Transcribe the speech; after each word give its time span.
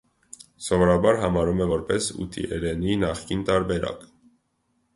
Սովորաբար 0.67 1.19
համարում 1.23 1.61
է 1.65 1.67
որպես 1.73 2.09
ուտիերենի 2.25 2.99
նախկին 3.07 3.47
տարբերակ։ 3.51 4.05